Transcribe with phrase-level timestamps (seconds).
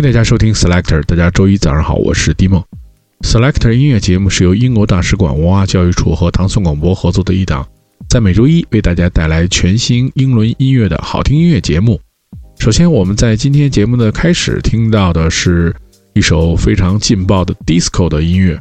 [0.00, 2.64] 欢迎大家收听 Selector，大家周一早上好，我是迪梦。
[3.20, 7.68] Selector 音乐节目是由英国大使馆文化教育处和唐宋广播合作的一档，
[8.08, 12.00] 在每周一为大家带来全新英伦音乐的好听音乐节目。
[12.58, 15.76] 首先，我们在今天节目的开始听到的是
[16.14, 18.58] 一首非常劲爆的 disco 的音乐，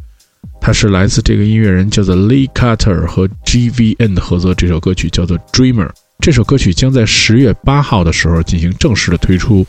[0.59, 5.89] 它是来自这个音乐人叫做 Lee Carter 和 GVN 合作，这首歌曲叫做 Dreamer。
[6.19, 9.66] 这首歌曲将在十月八号的时候进行正式的推出。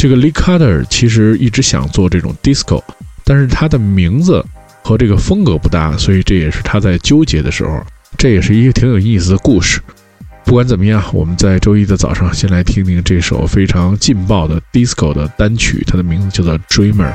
[0.00, 2.82] 这个 Lee Carter 其实一直想做这种 disco，
[3.22, 4.42] 但是他的名字
[4.82, 7.84] 和这个风格不搭，所以这也是他在纠结的时候。
[8.16, 9.78] 这也是一个挺有意思的故事。
[10.46, 17.12] 不管怎么样，我们在周一的早上先来听听这首非常劲爆的 disco 的单曲，它的名字叫做 Dreamer。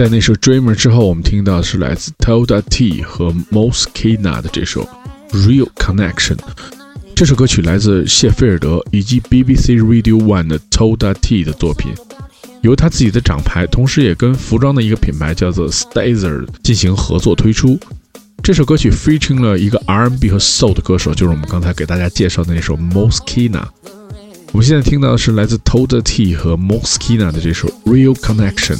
[0.00, 4.88] 在那首《Dreamer》之后，我们听到的是来自 Toda T 和 Moskina 的这首
[5.46, 6.36] 《Real Connection》。
[7.14, 11.92] 这首歌曲来自谢菲尔德以及 BBC Radio One 的 Toda T 的作品，
[12.62, 17.78] 由他自己的厂牌，同时也跟服装的一个品牌叫做 Stazer 进行合作推出。
[18.42, 23.64] 这首歌曲 featuring 了一个 R&B 和 Soul 的歌手，就是我们刚才给大家介绍的那首 Moskina。
[24.52, 28.78] 我们现在听到的是来自 Toda T 和 Moskina 的这首 Real Connection。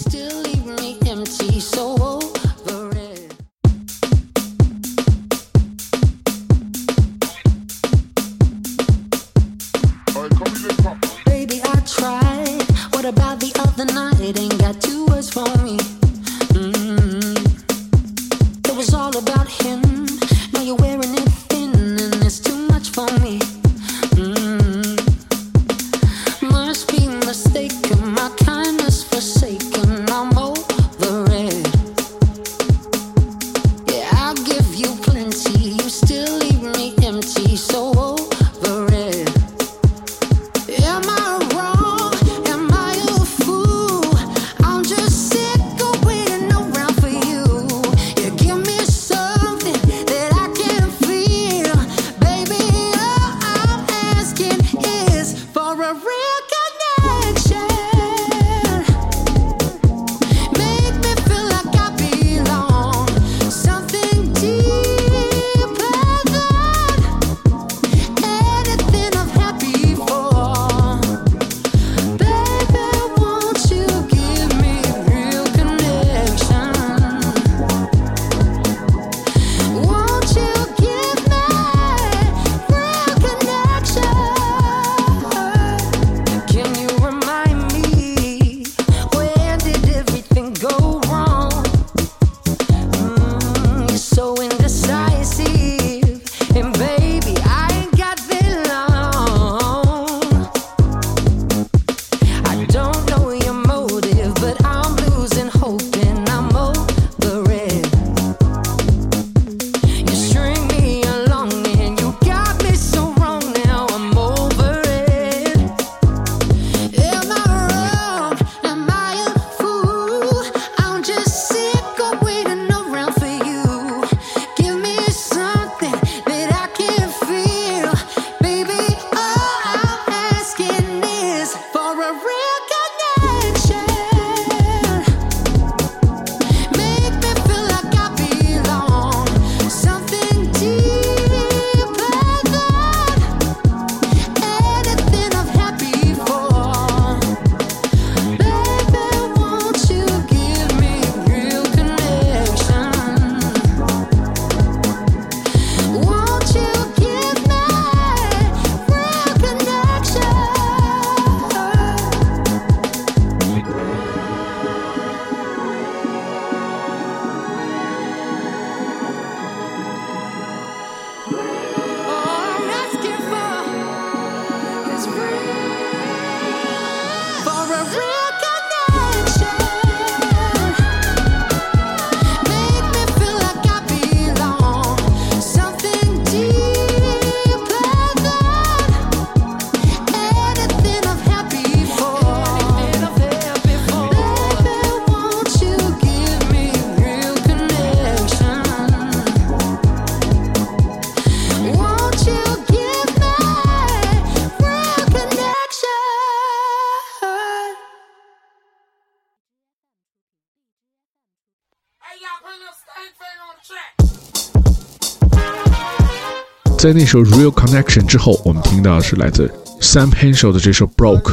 [216.80, 221.30] 在那首《Real Connection》之后，我们听到的是来自 Sam Henshaw 的这首《Broke》。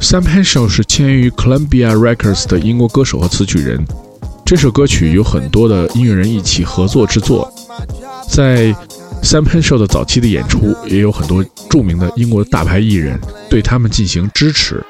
[0.00, 3.84] Sam Henshaw 是签约于 Columbia Records 的英国歌手和词曲人。
[4.46, 7.52] 这首歌曲有很多的音乐人一起合作制作。
[8.28, 8.72] 在
[9.24, 14.80] Sam Henshaw 的早期的演出，也有很多著名的英国大牌艺人对他们进行支持。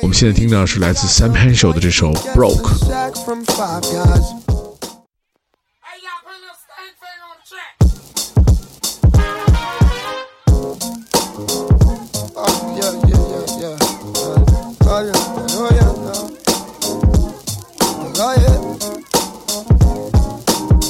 [0.00, 2.72] 我们现在听到的是来自 Sam Henshaw 的这首《Broke》。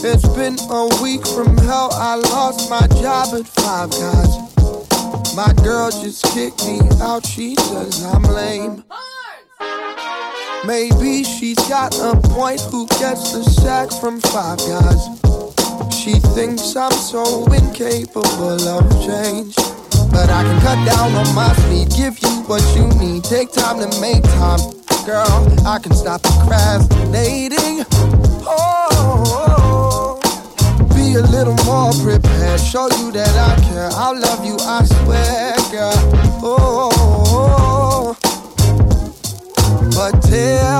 [0.03, 1.91] Been a week from hell.
[1.93, 5.35] I lost my job at Five Guys.
[5.35, 7.25] My girl just kicked me out.
[7.25, 8.85] She says I'm lame.
[10.67, 15.95] Maybe she's got a point who gets the sack from five guys.
[15.95, 19.55] She thinks I'm so incapable of change.
[20.11, 23.25] But I can cut down on my speed, give you what you need.
[23.25, 24.61] Take time to make time,
[25.07, 25.47] girl.
[25.67, 27.85] I can stop procrastinating.
[28.49, 29.55] Oh,
[31.16, 32.61] a little more prepared.
[32.61, 33.88] Show you that I care.
[33.92, 35.92] I'll love you, I swear, girl.
[36.42, 38.16] Oh, oh, oh.
[39.96, 40.75] but tell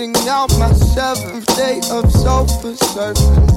[0.00, 3.50] starting out my seventh day of sofa surfing.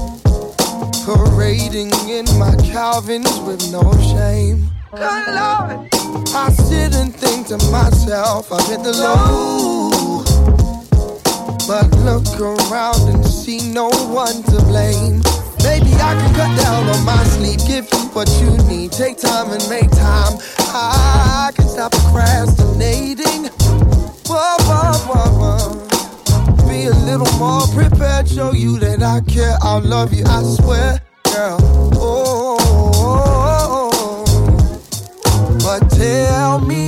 [1.06, 3.82] Parading in my Calvins with no
[4.12, 4.68] shame.
[4.90, 5.88] Good Lord.
[6.34, 10.22] I sit and think to myself, I've hit the low.
[11.66, 15.22] But look around and see no one to blame.
[15.62, 18.92] Maybe I can cut down on my sleep, give you what you need.
[18.92, 20.38] Take time and make time.
[20.58, 23.48] I can stop procrastinating.
[24.26, 24.53] Whoa.
[27.34, 29.56] Be a little more prepared, show you that I care.
[29.62, 31.58] I'll love you, I swear, girl.
[31.94, 34.24] Oh, oh, oh, oh.
[35.26, 35.58] oh.
[35.62, 36.83] but tell me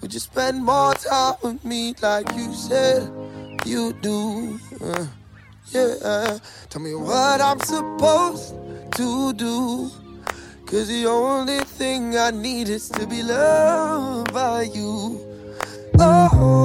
[0.00, 3.10] would you spend more time with me like you said
[3.64, 4.58] you do?
[4.80, 5.06] Uh,
[5.70, 6.38] yeah,
[6.70, 8.54] tell me what I'm supposed
[8.96, 9.90] to do.
[10.66, 15.20] Cause the only thing I need is to be loved by you.
[15.98, 16.57] Oh,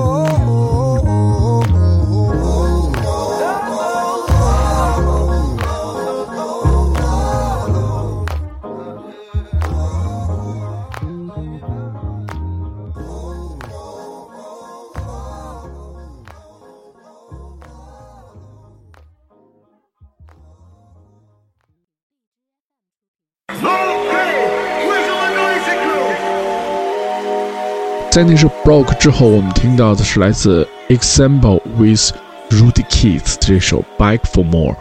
[28.14, 32.12] 在那首 Broke 之后，我们听到的是来自 Example with
[32.52, 34.76] Rudy Keith 这首 Back for More。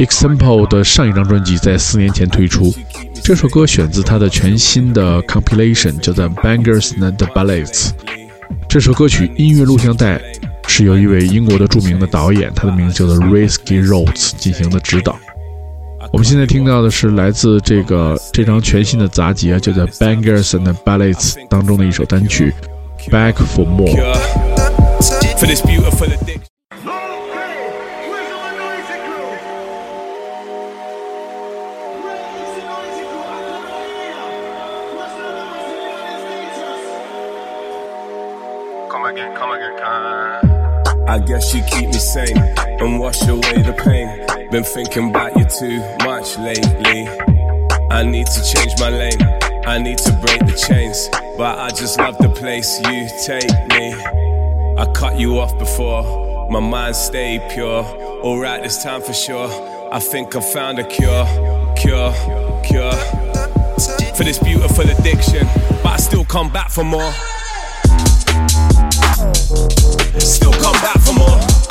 [0.00, 2.74] Example 的上一张专辑在四年前推出，
[3.22, 7.90] 这首歌选自他的全新的 compilation，叫做 Bangers and Ballads。
[8.68, 10.20] 这首歌曲音乐录像带
[10.66, 15.16] 是由一位英国的著名的导演，他的名字叫做 Risky Rhodes 进行的指导。
[16.11, 22.53] 我们现在听到的是来自这个这张全新的杂辑啊，就在 Bangers and Ballads 当中的一首单曲《
[23.09, 23.89] Back for More》。
[25.37, 26.43] For this beautiful addiction.
[26.71, 26.87] Okay,
[28.07, 29.27] where's all the noisy crew?
[32.03, 33.25] Where's the noisy crew?
[33.25, 34.23] I can't hear.
[34.95, 36.83] What's the noise in the status?
[38.89, 40.47] Come again, come again, come.
[41.09, 42.37] I guess you keep me sane
[42.79, 44.07] and wash away the pain.
[44.50, 47.06] Been thinking about you too much lately.
[47.90, 49.20] I need to change my lane.
[49.66, 51.06] I need to break the chains.
[51.36, 53.92] But I just love the place you take me.
[54.78, 56.48] I cut you off before.
[56.50, 57.84] My mind stayed pure.
[58.24, 59.50] Alright, this time for sure.
[59.92, 61.26] I think I found a cure.
[61.76, 62.14] Cure,
[62.64, 62.92] cure.
[64.16, 65.46] For this beautiful addiction.
[65.82, 67.12] But I still come back for more.
[70.18, 71.67] Still come back for more.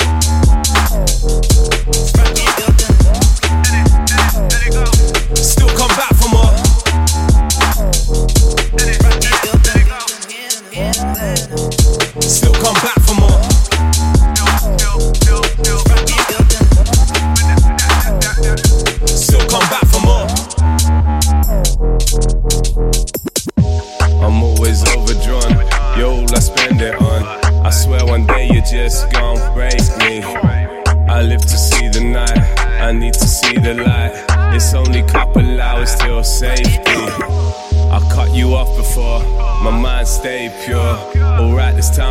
[5.34, 6.17] Still come back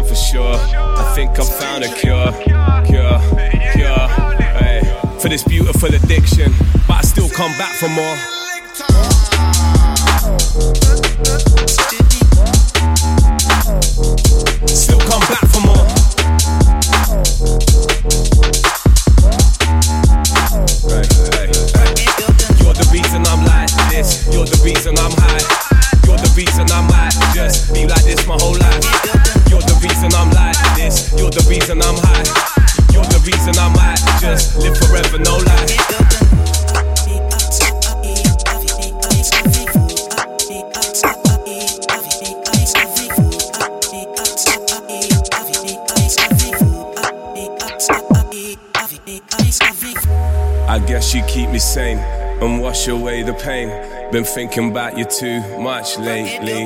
[0.07, 0.55] for sure.
[0.55, 2.31] I think I found a cure,
[2.85, 3.19] cure,
[3.73, 4.07] cure.
[4.57, 4.81] Hey,
[5.19, 6.51] for this beautiful addiction,
[6.87, 8.46] but I still come back for more.
[54.11, 56.65] Been thinking about you too much lately.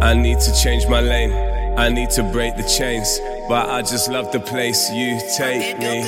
[0.00, 1.32] I need to change my lane.
[1.78, 3.20] I need to break the chains.
[3.46, 6.00] But I just love the place you take me.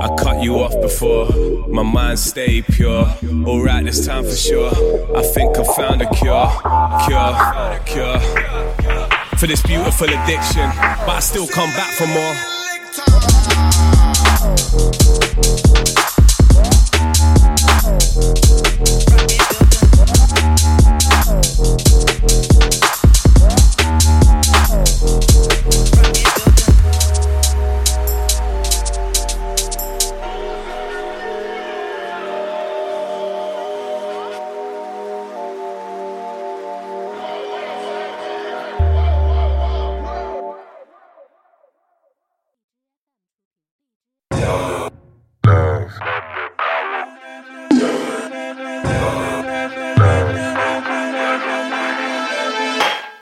[0.00, 1.28] I cut you off before,
[1.68, 3.06] my mind stayed pure.
[3.44, 4.70] Alright, this time for sure.
[5.14, 6.50] I think I found a cure,
[7.06, 7.34] cure,
[7.84, 8.20] cure.
[9.36, 10.70] For this beautiful addiction,
[11.04, 12.34] but I still come back for more.
[18.90, 19.57] 我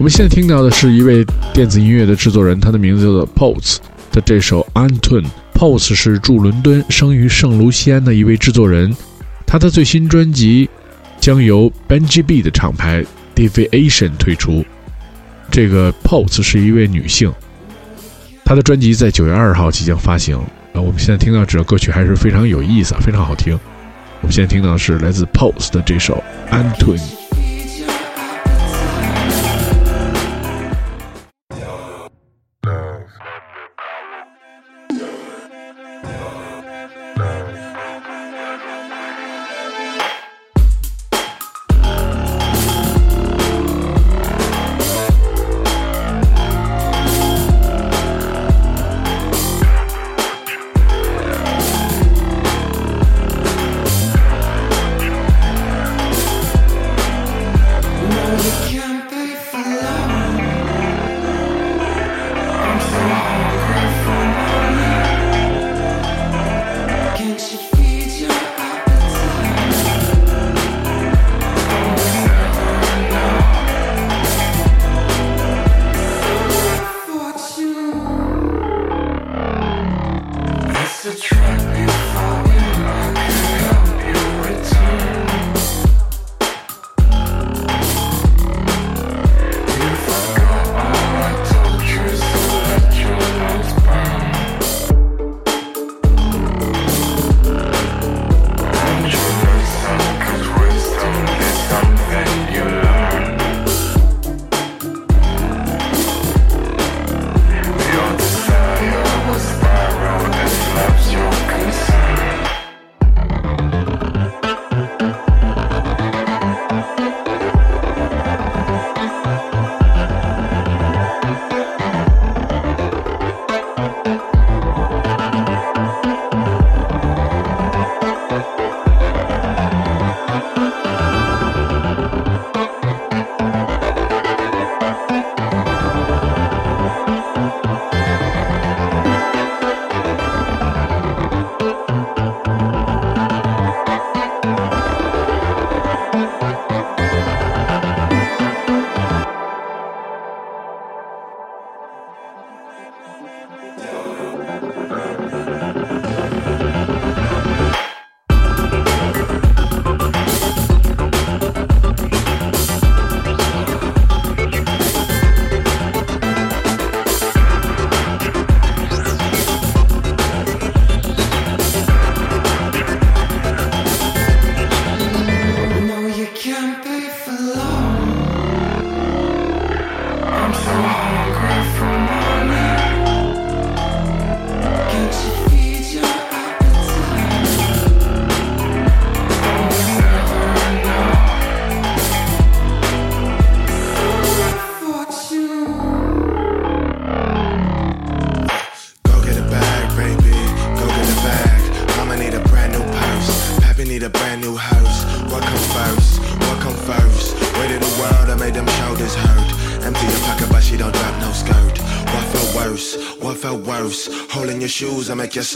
[0.07, 3.79] 我们现在听到的是一位电子音乐的制作人，他的名字叫做 Pose
[4.13, 8.95] 的这首 antune pose 是驻伦敦、生于圣卢西安的一位制作人，
[9.45, 10.71] 他的最新专辑
[11.19, 14.65] 将由 Benji B 的厂牌 Deviation 推出。
[15.51, 17.33] 这个 Pose 是一位女性，
[18.45, 20.39] 她的专辑在九月二号即将发行。
[20.75, 23.59] 呃，我们现在听到这首歌曲还是非常有意思，非常好听。
[24.21, 27.26] 我们现在听到的是来自 Pose 的这首 Antun。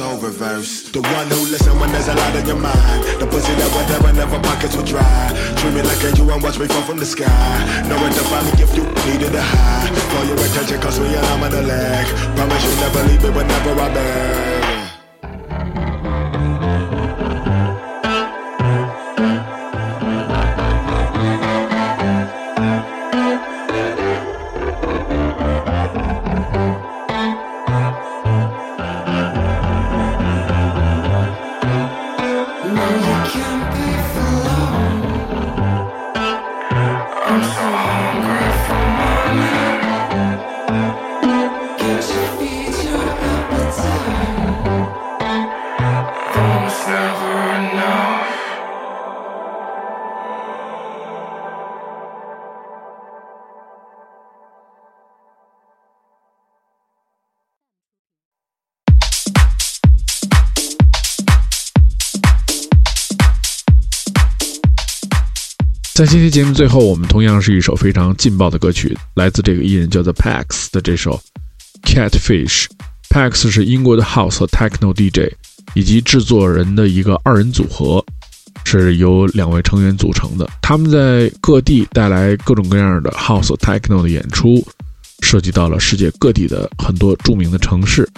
[0.00, 0.88] Soul reverse.
[0.96, 3.04] The one who listen when there's a lot in your mind.
[3.20, 5.28] The pussy that was there whenever pockets were dry.
[5.60, 7.52] Treat me like a you and watch me fall from the sky.
[7.86, 9.92] Know where to find me if you needed a high.
[10.12, 12.06] For your attention, cost me an arm and a leg.
[12.34, 14.49] Promise you never leave me whenever I beg.
[66.00, 71.20] 在今天节目最后，我们同样是一首非常劲爆的歌曲，来自这个艺人叫做 Pax 的这首
[71.82, 72.64] Catfish。
[73.10, 75.30] Pax 是英国的 House 和 Techno DJ
[75.74, 78.02] 以及制作人的一个二人组合，
[78.64, 80.48] 是由两位成员组成的。
[80.62, 84.66] 他们在各地带来各种各样的 House、Techno 的演出，
[85.20, 88.08] 涉及到了世界各地的很多著名的城市。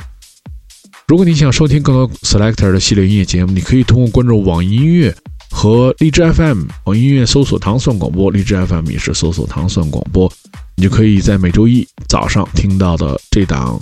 [1.09, 5.13] 如果你想收听更多 Selector 的系列音乐节目，你可以通过关注网易音乐
[5.53, 6.65] 和荔枝 FM。
[6.85, 10.33] 网易音乐搜索“糖蒜广播”，荔枝 FM 也是搜索“糖蒜广播”，
[10.75, 13.81] 你就可以在每周一早上听到的这档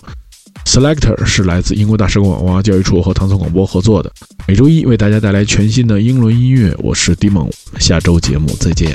[0.67, 4.13] Selector 是来自英国大使馆文化教育处和糖蒜广播合作的，
[4.47, 6.77] 每周一为大家带来全新的英伦音乐。
[6.81, 8.95] 我是 d 蒙，下周节目再见。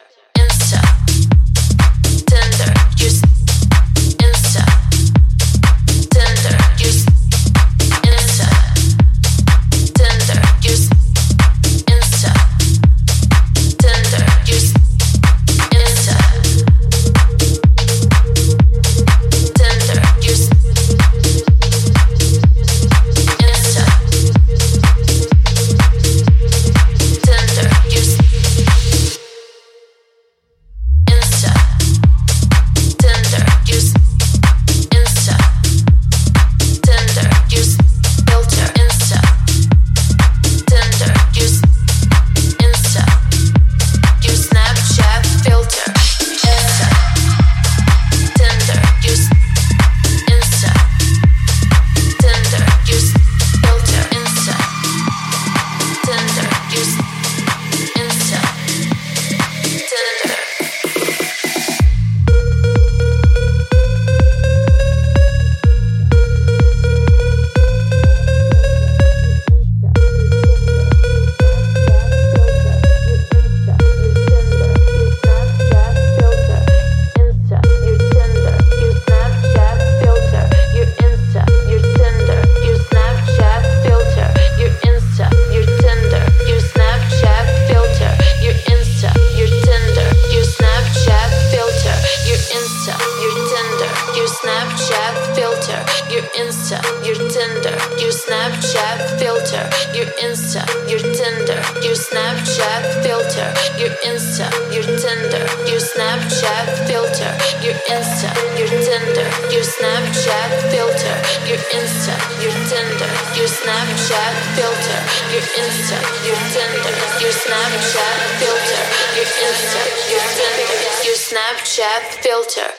[103.81, 107.33] your Insta, your Tinder, your Snapchat filter,
[107.65, 111.15] your Insta, your Tinder, your Snapchat filter,
[111.49, 114.99] your Insta, your Tinder, your Snapchat filter,
[115.33, 118.83] your Insta, your Tinder, your Snapchat filter,
[119.17, 119.81] your Insta,
[120.13, 120.77] your Tinder,
[121.09, 122.69] your Snapchat filter,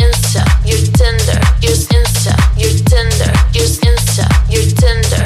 [0.00, 5.25] Insta, your Tinder, your Insta, your Tinder, your Insta, your Tinder,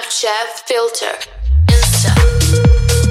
[0.00, 1.18] Snapchat filter,
[1.68, 3.09] Insta.